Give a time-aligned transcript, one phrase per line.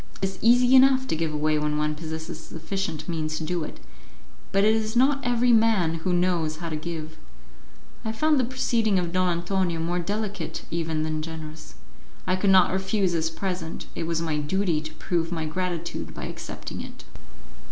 [0.19, 3.79] It is easy enough to give away when one possesses sufficient means to do it,
[4.51, 7.17] but it is not every man who knows how to give.
[8.03, 11.75] I found the proceeding of Don Antonio more delicate even than generous;
[12.25, 16.23] I could not refuse his present; it was my duty to prove my gratitude by
[16.25, 17.03] accepting it.